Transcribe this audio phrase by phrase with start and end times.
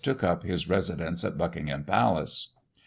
[0.03, 2.55] took up his residence at Buckingham Palace.